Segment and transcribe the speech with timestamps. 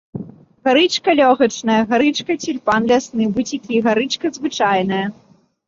[0.65, 5.07] Гарычка лёгачная, гарычка, цюльпан лясны, буцікі, гарычка звычайная.